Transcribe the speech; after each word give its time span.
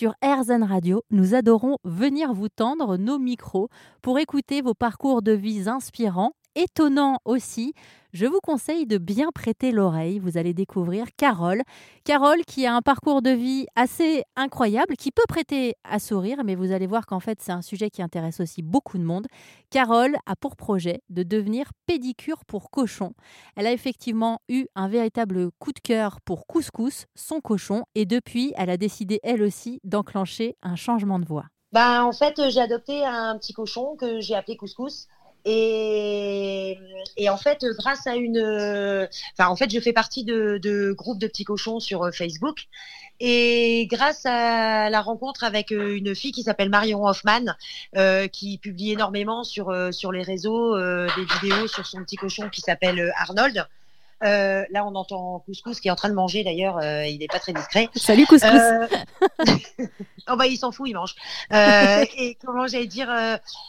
Sur 0.00 0.14
RZN 0.24 0.62
Radio, 0.62 1.02
nous 1.10 1.34
adorons 1.34 1.76
venir 1.84 2.32
vous 2.32 2.48
tendre 2.48 2.96
nos 2.96 3.18
micros 3.18 3.68
pour 4.00 4.18
écouter 4.18 4.62
vos 4.62 4.72
parcours 4.72 5.20
de 5.20 5.32
vie 5.32 5.68
inspirants, 5.68 6.32
étonnants 6.54 7.18
aussi. 7.24 7.74
Je 8.12 8.26
vous 8.26 8.40
conseille 8.40 8.86
de 8.86 8.98
bien 8.98 9.28
prêter 9.32 9.70
l'oreille. 9.70 10.18
Vous 10.18 10.36
allez 10.36 10.52
découvrir 10.52 11.06
Carole. 11.16 11.62
Carole 12.04 12.44
qui 12.44 12.66
a 12.66 12.74
un 12.74 12.82
parcours 12.82 13.22
de 13.22 13.30
vie 13.30 13.66
assez 13.76 14.24
incroyable, 14.34 14.96
qui 14.96 15.12
peut 15.12 15.22
prêter 15.28 15.76
à 15.84 16.00
sourire, 16.00 16.42
mais 16.44 16.56
vous 16.56 16.72
allez 16.72 16.88
voir 16.88 17.06
qu'en 17.06 17.20
fait 17.20 17.40
c'est 17.40 17.52
un 17.52 17.62
sujet 17.62 17.88
qui 17.88 18.02
intéresse 18.02 18.40
aussi 18.40 18.62
beaucoup 18.62 18.98
de 18.98 19.04
monde. 19.04 19.26
Carole 19.70 20.16
a 20.26 20.34
pour 20.34 20.56
projet 20.56 21.02
de 21.08 21.22
devenir 21.22 21.70
pédicure 21.86 22.44
pour 22.46 22.70
cochon. 22.70 23.12
Elle 23.54 23.68
a 23.68 23.72
effectivement 23.72 24.40
eu 24.48 24.66
un 24.74 24.88
véritable 24.88 25.50
coup 25.60 25.72
de 25.72 25.80
cœur 25.80 26.20
pour 26.24 26.46
Couscous, 26.46 27.06
son 27.14 27.40
cochon, 27.40 27.84
et 27.94 28.06
depuis 28.06 28.52
elle 28.56 28.70
a 28.70 28.76
décidé 28.76 29.20
elle 29.22 29.42
aussi 29.42 29.80
d'enclencher 29.84 30.56
un 30.62 30.74
changement 30.74 31.20
de 31.20 31.26
voix. 31.26 31.46
Ben, 31.72 32.02
en 32.02 32.12
fait, 32.12 32.34
j'ai 32.50 32.60
adopté 32.60 33.04
un 33.04 33.38
petit 33.38 33.52
cochon 33.52 33.94
que 33.94 34.20
j'ai 34.20 34.34
appelé 34.34 34.56
Couscous. 34.56 35.06
Et, 35.44 36.76
en 37.28 37.36
fait, 37.36 37.64
grâce 37.78 38.06
à 38.06 38.16
une, 38.16 39.08
enfin, 39.38 39.48
en 39.48 39.56
fait, 39.56 39.72
je 39.72 39.80
fais 39.80 39.92
partie 39.92 40.24
de, 40.24 40.58
de 40.62 40.92
groupes 40.92 41.18
de 41.18 41.26
petits 41.26 41.44
cochons 41.44 41.80
sur 41.80 42.04
euh, 42.04 42.10
Facebook. 42.10 42.66
Et 43.22 43.86
grâce 43.90 44.24
à 44.24 44.88
la 44.88 45.02
rencontre 45.02 45.44
avec 45.44 45.72
euh, 45.72 45.94
une 45.94 46.14
fille 46.14 46.32
qui 46.32 46.42
s'appelle 46.42 46.70
Marion 46.70 47.04
Hoffman, 47.04 47.54
euh, 47.96 48.28
qui 48.28 48.56
publie 48.56 48.92
énormément 48.92 49.44
sur 49.44 49.74
sur 49.92 50.10
les 50.10 50.22
réseaux 50.22 50.78
des 50.78 51.24
vidéos 51.40 51.68
sur 51.68 51.84
son 51.86 52.02
petit 52.02 52.16
cochon 52.16 52.48
qui 52.48 52.62
s'appelle 52.62 53.12
Arnold. 53.16 53.66
Euh, 54.22 54.64
là, 54.70 54.84
on 54.84 54.94
entend 54.94 55.40
Couscous 55.46 55.80
qui 55.80 55.88
est 55.88 55.90
en 55.90 55.96
train 55.96 56.10
de 56.10 56.14
manger 56.14 56.44
d'ailleurs. 56.44 56.78
Euh, 56.78 57.06
il 57.06 57.18
n'est 57.18 57.26
pas 57.26 57.38
très 57.38 57.52
discret. 57.52 57.88
Salut 57.94 58.26
Couscous. 58.26 58.50
Euh... 58.50 58.86
oh 60.28 60.36
bah 60.36 60.46
il 60.46 60.56
s'en 60.56 60.72
fout, 60.72 60.88
il 60.88 60.94
mange. 60.94 61.14
Euh, 61.52 62.04
et 62.18 62.36
comment 62.44 62.66
j'allais 62.66 62.86
dire 62.86 63.08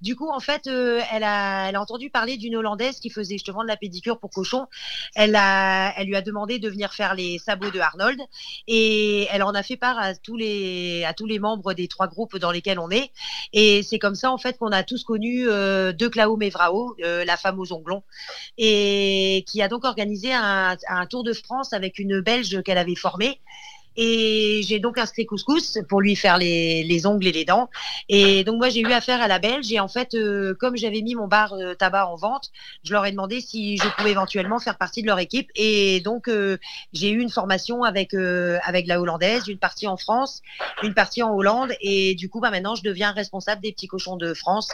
Du 0.00 0.16
coup, 0.16 0.28
en 0.30 0.40
fait, 0.40 0.66
elle 0.66 1.24
a, 1.24 1.68
elle 1.68 1.76
a 1.76 1.80
entendu 1.80 2.10
parler 2.10 2.36
d'une 2.36 2.56
hollandaise 2.56 2.98
qui 2.98 3.10
faisait 3.10 3.34
justement 3.34 3.62
de 3.62 3.68
la 3.68 3.76
pédicure 3.76 4.18
pour 4.18 4.30
cochon. 4.30 4.66
Elle 5.14 5.36
a, 5.36 5.94
elle 5.96 6.08
lui 6.08 6.16
a 6.16 6.22
demandé 6.22 6.58
de 6.58 6.68
venir 6.68 6.92
faire 6.92 7.14
les 7.14 7.38
sabots 7.38 7.70
de 7.70 7.78
Arnold 7.78 8.20
et 8.66 9.28
elle 9.30 9.42
en 9.42 9.54
a 9.54 9.62
fait 9.62 9.76
part 9.76 9.98
à 9.98 10.14
tous 10.14 10.36
les, 10.36 11.04
à 11.04 11.14
tous 11.14 11.26
les 11.26 11.38
membres 11.38 11.72
des 11.72 11.86
trois 11.86 12.08
groupes 12.08 12.36
dans 12.36 12.50
lesquels 12.50 12.80
on 12.80 12.90
est. 12.90 13.10
Et 13.52 13.82
c'est 13.82 13.98
comme 13.98 14.16
ça 14.16 14.32
en 14.32 14.38
fait 14.38 14.58
qu'on 14.58 14.72
a 14.72 14.82
tous 14.82 15.04
connu 15.04 15.44
De 15.44 16.08
Clao 16.08 16.36
Mevrao, 16.36 16.96
la 16.98 17.36
femme 17.36 17.60
aux 17.60 17.72
onglons, 17.72 18.02
et 18.58 19.44
qui 19.46 19.62
a 19.62 19.68
donc 19.68 19.84
organisé 19.84 20.31
un, 20.32 20.76
un, 20.88 21.06
tour 21.06 21.24
de 21.24 21.32
France 21.32 21.72
avec 21.72 21.98
une 21.98 22.20
Belge 22.20 22.62
qu'elle 22.62 22.78
avait 22.78 22.94
formée. 22.94 23.40
Et 23.96 24.60
j'ai 24.64 24.78
donc 24.78 24.98
inscrit 24.98 25.26
Couscous 25.26 25.78
pour 25.88 26.00
lui 26.00 26.16
faire 26.16 26.38
les, 26.38 26.82
les, 26.84 27.06
ongles 27.06 27.26
et 27.26 27.32
les 27.32 27.44
dents. 27.44 27.68
Et 28.08 28.42
donc 28.44 28.56
moi 28.56 28.68
j'ai 28.70 28.80
eu 28.80 28.92
affaire 28.92 29.20
à 29.20 29.28
la 29.28 29.38
Belge 29.38 29.70
et 29.72 29.80
en 29.80 29.88
fait 29.88 30.14
euh, 30.14 30.54
comme 30.58 30.76
j'avais 30.76 31.02
mis 31.02 31.14
mon 31.14 31.26
bar 31.26 31.52
euh, 31.52 31.74
tabac 31.74 32.06
en 32.06 32.16
vente, 32.16 32.50
je 32.84 32.92
leur 32.92 33.04
ai 33.04 33.10
demandé 33.10 33.40
si 33.40 33.76
je 33.76 33.88
pouvais 33.96 34.12
éventuellement 34.12 34.58
faire 34.58 34.78
partie 34.78 35.02
de 35.02 35.06
leur 35.06 35.18
équipe. 35.18 35.50
Et 35.54 36.00
donc 36.00 36.28
euh, 36.28 36.56
j'ai 36.92 37.10
eu 37.10 37.20
une 37.20 37.30
formation 37.30 37.82
avec 37.82 38.14
euh, 38.14 38.58
avec 38.64 38.86
la 38.86 39.00
hollandaise, 39.00 39.48
une 39.48 39.58
partie 39.58 39.86
en 39.86 39.96
France, 39.96 40.40
une 40.82 40.94
partie 40.94 41.22
en 41.22 41.34
Hollande. 41.34 41.72
Et 41.80 42.14
du 42.14 42.28
coup 42.30 42.40
bah 42.40 42.50
maintenant 42.50 42.74
je 42.74 42.82
deviens 42.82 43.12
responsable 43.12 43.60
des 43.60 43.72
petits 43.72 43.88
cochons 43.88 44.16
de 44.16 44.32
France. 44.32 44.70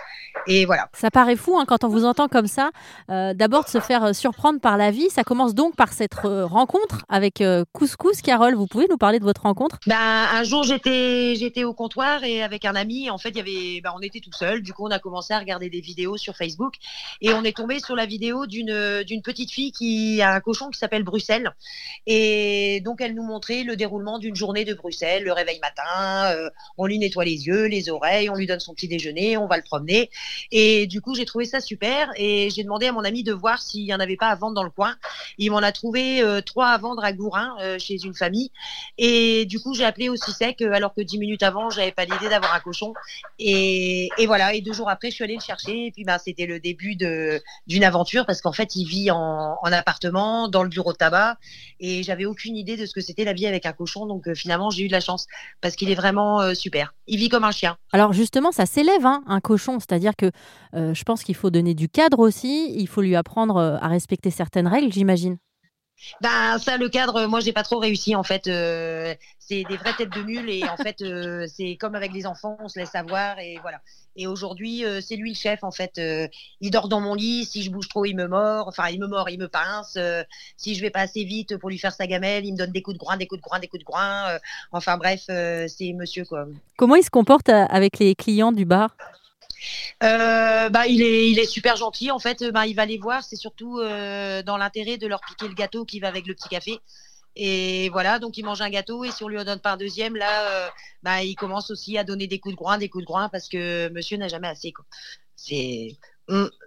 Et 0.47 0.65
voilà. 0.65 0.89
Ça 0.93 1.11
paraît 1.11 1.37
fou 1.37 1.59
hein, 1.59 1.65
quand 1.67 1.83
on 1.85 1.89
vous 1.89 2.05
entend 2.05 2.29
comme 2.29 2.47
ça. 2.47 2.71
D'abord 3.09 3.65
de 3.65 3.69
se 3.69 3.81
faire 3.81 4.15
surprendre 4.15 4.61
par 4.61 4.77
la 4.77 4.91
vie. 4.91 5.11
Ça 5.11 5.25
commence 5.25 5.55
donc 5.55 5.75
par 5.75 5.93
cette 5.93 6.15
rencontre 6.15 7.05
avec 7.09 7.43
Couscous. 7.73 8.23
Carole, 8.23 8.55
vous 8.55 8.67
pouvez 8.67 8.87
nous 8.89 8.97
parler 8.97 9.08
de 9.19 9.25
votre 9.25 9.42
rencontre? 9.42 9.78
Ben, 9.87 9.97
Un 9.97 10.42
jour, 10.45 10.64
j'étais 10.64 11.64
au 11.64 11.73
comptoir 11.73 12.23
et 12.25 12.42
avec 12.42 12.67
un 12.67 12.75
ami, 12.75 13.09
en 13.09 13.17
fait, 13.17 13.31
y 13.31 13.41
avait, 13.41 13.81
ben, 13.81 13.92
on 13.97 14.00
était 14.00 14.20
tout 14.20 14.33
seul. 14.33 14.61
Du 14.62 14.75
coup, 14.75 14.87
on 14.87 14.91
a 14.91 14.98
commencé 14.98 15.33
à 15.33 15.39
regarder 15.39 15.70
des 15.70 15.81
vidéos 15.81 16.19
sur 16.19 16.37
Facebook 16.37 16.75
et 17.23 17.33
on 17.33 17.45
est 17.45 17.56
tombé 17.56 17.81
sur 17.81 17.97
la 17.97 18.05
vidéo 18.05 18.47
d'une 18.47 19.03
d'une 19.05 19.23
petite 19.23 19.50
fille 19.50 19.72
qui 19.72 20.21
a 20.21 20.34
un 20.34 20.41
cochon 20.41 20.69
qui 20.69 20.78
s'appelle 20.78 21.05
Bruxelles. 21.05 21.50
Et 22.06 22.83
donc, 22.84 23.00
elle 23.00 23.15
nous 23.15 23.22
montrait 23.22 23.62
le 23.62 23.77
déroulement 23.77 24.19
d'une 24.19 24.37
journée 24.37 24.65
de 24.65 24.75
Bruxelles, 24.75 25.25
le 25.25 25.33
réveil 25.33 25.59
matin, 25.60 26.33
euh, 26.33 26.50
on 26.77 26.87
lui 26.87 26.99
nettoie 26.99 27.25
les 27.25 27.47
yeux, 27.47 27.66
les 27.66 27.88
oreilles, 27.88 28.28
on 28.31 28.34
lui 28.34 28.47
donne 28.47 28.60
son 28.60 28.75
petit 28.75 28.88
déjeuner, 28.88 29.37
on 29.37 29.47
va 29.47 29.56
le 29.56 29.62
promener. 29.62 30.10
Et 30.50 30.87
du 30.87 31.00
coup, 31.00 31.15
j'ai 31.15 31.25
trouvé 31.25 31.44
ça 31.44 31.60
super 31.60 32.10
et 32.16 32.50
j'ai 32.50 32.62
demandé 32.62 32.87
à 32.87 32.93
mon 32.93 33.04
ami 33.04 33.22
de 33.22 33.33
voir 33.33 33.62
s'il 33.62 33.84
y 33.84 33.94
en 33.94 34.00
avait 34.00 34.16
pas 34.16 34.28
à 34.28 34.34
vendre 34.34 34.54
dans 34.54 34.65
le 34.65 34.71
coin. 34.71 34.97
Il 35.38 35.50
m'en 35.50 35.59
a 35.59 35.72
trouvé 35.72 36.21
euh, 36.22 36.41
trois 36.41 36.69
à 36.69 36.78
vendre 36.78 37.04
à 37.04 37.12
Gourin 37.12 37.56
euh, 37.60 37.78
chez 37.78 38.03
une 38.04 38.15
famille. 38.15 38.50
Et 38.98 39.47
du 39.47 39.60
coup, 39.60 39.75
j'ai 39.75 39.84
appelé 39.84 40.09
aussi 40.09 40.32
sec, 40.32 40.60
alors 40.60 40.92
que 40.92 41.00
dix 41.00 41.19
minutes 41.19 41.44
avant, 41.44 41.70
j'avais 41.70 41.92
pas 41.92 42.04
l'idée 42.04 42.28
d'avoir 42.28 42.53
un 42.53 42.60
cochon. 42.60 42.94
Et, 43.38 44.10
voilà. 44.26 44.54
Et 44.54 44.60
deux 44.60 44.72
jours 44.72 44.91
après, 44.91 45.10
je 45.10 45.14
suis 45.14 45.25
allée 45.25 45.36
le 45.36 45.41
chercher. 45.41 45.86
Et 45.86 45.91
puis, 45.92 46.04
ben, 46.04 46.19
c'était 46.19 46.47
le 46.47 46.59
début 46.59 46.97
d'une 46.97 47.84
aventure 47.84 48.26
parce 48.26 48.41
qu'en 48.41 48.53
fait, 48.53 48.75
il 48.75 48.86
vit 48.86 49.10
en, 49.12 49.56
en, 49.62 49.72
appartement, 49.72 50.48
dans 50.48 50.64
le 50.64 50.69
bureau 50.69 50.92
de 50.92 50.98
tabac. 50.98 51.36
Et 51.78 52.03
j'avais 52.03 52.25
aucune 52.25 52.56
idée 52.56 52.76
de 52.76 52.86
ce 52.86 52.92
que 52.92 53.00
c'était 53.00 53.25
la 53.25 53.32
vie 53.32 53.47
avec 53.47 53.66
un 53.66 53.72
cochon. 53.72 54.06
Donc, 54.06 54.26
euh, 54.26 54.34
finalement, 54.34 54.70
j'ai 54.70 54.84
eu 54.84 54.88
de 54.88 54.92
la 54.92 55.00
chance 55.00 55.26
parce 55.60 55.76
qu'il 55.76 55.91
est 55.91 55.94
vraiment 55.94 56.41
euh, 56.41 56.54
super. 56.54 56.94
Il 57.06 57.19
vit 57.19 57.28
comme 57.28 57.44
un 57.44 57.53
chien. 57.53 57.76
Alors, 57.92 58.12
justement, 58.12 58.50
ça 58.50 58.66
s'élève, 58.66 59.06
hein, 59.06 59.22
un 59.28 59.41
cochon. 59.41 59.78
C'est-à-dire 59.78 60.16
que 60.16 60.32
euh, 60.75 60.92
je 60.92 61.03
pense 61.04 61.22
qu'il 61.22 61.36
faut 61.36 61.50
donner 61.50 61.75
du 61.75 61.88
cadre 61.88 62.19
aussi. 62.19 62.75
Il 62.76 62.88
faut 62.88 63.03
lui 63.03 63.15
apprendre 63.15 63.78
à 63.80 63.86
respecter 63.86 64.30
certaines 64.30 64.66
règles, 64.66 64.92
j'imagine. 64.92 65.38
Ben 66.20 66.59
ça 66.59 66.76
le 66.76 66.88
cadre 66.88 67.26
moi 67.26 67.41
j'ai 67.41 67.53
pas 67.53 67.62
trop 67.62 67.78
réussi 67.78 68.14
en 68.14 68.22
fait 68.22 68.47
euh, 68.47 69.14
c'est 69.38 69.64
des 69.64 69.76
vraies 69.76 69.94
têtes 69.97 70.12
de 70.12 70.22
mule 70.22 70.48
et 70.50 70.64
en 70.69 70.76
fait 70.76 71.03
euh, 71.03 71.47
c'est 71.53 71.76
comme 71.76 71.94
avec 71.94 72.12
les 72.12 72.26
enfants 72.26 72.56
on 72.60 72.69
se 72.69 72.78
laisse 72.78 72.94
avoir 72.94 73.38
et 73.38 73.59
voilà. 73.62 73.81
Et 74.16 74.26
aujourd'hui 74.26 74.84
euh, 74.84 75.00
c'est 75.00 75.16
lui 75.16 75.31
le 75.31 75.36
chef 75.36 75.62
en 75.62 75.70
fait 75.70 76.00
il 76.60 76.70
dort 76.70 76.88
dans 76.88 77.00
mon 77.00 77.14
lit 77.14 77.44
si 77.44 77.62
je 77.62 77.70
bouge 77.70 77.88
trop 77.88 78.04
il 78.04 78.14
me 78.14 78.26
mord 78.26 78.69
enfin 78.69 78.88
il 78.88 79.00
me 79.00 79.06
mord 79.06 79.28
il 79.31 79.38
me 79.38 79.48
pince 79.48 79.98
si 80.56 80.75
je 80.75 80.81
vais 80.81 80.91
pas 80.91 81.00
assez 81.00 81.25
vite 81.25 81.56
pour 81.56 81.70
lui 81.70 81.78
faire 81.78 81.92
sa 81.92 82.06
gamelle 82.06 82.44
il 82.44 82.53
me 82.53 82.59
donne 82.59 82.72
des 82.72 82.82
coups 82.82 82.94
de 82.94 82.98
groin 82.98 83.16
des 83.16 83.26
coups 83.26 83.41
de 83.41 83.44
groin 83.44 83.59
des 83.59 83.69
coups 83.69 83.80
de 83.80 83.84
groin 83.84 84.38
enfin 84.72 84.97
bref 84.97 85.22
c'est 85.26 85.92
monsieur 85.94 86.25
quoi. 86.25 86.47
Comment 86.76 86.97
il 86.97 87.04
se 87.04 87.10
comporte 87.10 87.48
avec 87.48 87.98
les 87.98 88.15
clients 88.15 88.53
du 88.53 88.65
bar? 88.65 88.97
Euh, 90.03 90.69
bah, 90.69 90.87
il 90.87 91.03
est, 91.03 91.31
il 91.31 91.39
est 91.39 91.47
super 91.47 91.77
gentil. 91.77 92.11
En 92.11 92.19
fait, 92.19 92.45
bah, 92.45 92.67
il 92.67 92.75
va 92.75 92.87
les 92.87 92.99
voir. 92.99 93.23
C'est 93.23 93.37
surtout 93.37 93.79
euh, 93.79 94.43
dans 94.43 94.57
l'intérêt 94.57 94.99
de 94.99 95.07
leur 95.07 95.21
piquer 95.21 95.49
le 95.49 95.55
gâteau 95.55 95.85
qui 95.85 96.01
va 96.01 96.09
avec 96.09 96.27
le 96.27 96.35
petit 96.35 96.49
café. 96.49 96.79
Et 97.37 97.89
voilà, 97.91 98.19
donc 98.19 98.37
il 98.37 98.45
mange 98.45 98.61
un 98.63 98.71
gâteau 98.71 99.05
et 99.05 99.13
si 99.13 99.23
on 99.23 99.29
lui 99.29 99.39
en 99.39 99.45
donne 99.45 99.61
un 99.63 99.77
deuxième, 99.77 100.17
là, 100.17 100.51
euh, 100.51 100.69
bah, 101.05 101.23
il 101.23 101.37
commence 101.37 101.71
aussi 101.71 101.97
à 101.97 102.03
donner 102.03 102.27
des 102.27 102.41
coups 102.41 102.55
de 102.55 102.59
groin, 102.59 102.79
des 102.79 102.89
coups 102.89 103.05
de 103.05 103.07
groin 103.07 103.29
parce 103.29 103.49
que 103.49 103.89
monsieur 103.91 104.17
n'a 104.17 104.29
jamais 104.29 104.49
assez. 104.49 104.73
C'est 105.37 105.97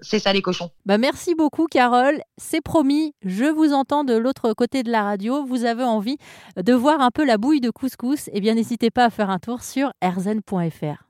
c'est 0.02 0.20
ça 0.20 0.34
les 0.34 0.42
cochons. 0.42 0.72
Bah 0.86 0.98
merci 0.98 1.36
beaucoup 1.36 1.68
Carole, 1.68 2.20
c'est 2.38 2.62
promis, 2.62 3.14
je 3.22 3.46
vous 3.46 3.74
entends 3.74 4.04
de 4.04 4.16
l'autre 4.16 4.54
côté 4.54 4.82
de 4.82 4.90
la 4.90 5.04
radio, 5.04 5.46
vous 5.46 5.66
avez 5.66 5.84
envie 5.84 6.18
de 6.58 6.74
voir 6.74 7.00
un 7.02 7.12
peu 7.12 7.24
la 7.24 7.38
bouille 7.38 7.62
de 7.62 7.70
couscous, 7.70 8.30
eh 8.34 8.42
bien 8.42 8.56
n'hésitez 8.56 8.90
pas 8.90 9.06
à 9.06 9.10
faire 9.12 9.30
un 9.30 9.38
tour 9.38 9.62
sur 9.64 9.94
erzen.fr. 10.02 11.04